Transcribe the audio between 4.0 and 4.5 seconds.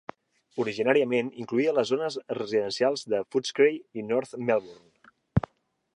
i North